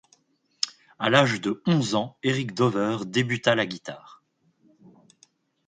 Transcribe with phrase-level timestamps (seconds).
[0.97, 4.23] À l'âge de onze ans, Eric Dover débuta la guitare.